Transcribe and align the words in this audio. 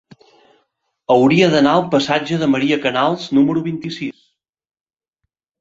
Hauria 1.15 1.49
d'anar 1.55 1.75
al 1.81 1.85
passatge 1.91 2.39
de 2.45 2.49
Maria 2.55 2.81
Canals 2.87 3.29
número 3.41 3.63
vint-i-sis. 3.71 4.25